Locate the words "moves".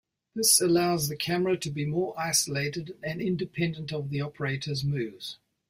4.83-5.37